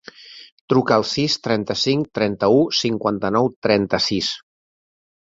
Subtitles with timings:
[0.71, 4.31] Truca al sis, trenta-cinc, trenta-u, cinquanta-nou, trenta-sis.